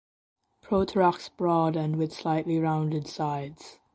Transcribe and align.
Prothorax 0.63 1.29
broad 1.37 1.75
and 1.75 1.95
with 1.97 2.11
slightly 2.11 2.57
rounded 2.57 3.05
sides. 3.05 3.77